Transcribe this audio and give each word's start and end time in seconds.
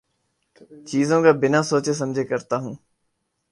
چیزوں 0.87 1.19
کا 1.23 1.31
بنا 1.41 1.61
سوچے 1.63 1.93
سمجھے 1.93 2.23
کرتا 2.23 2.55
ہوں 2.57 2.75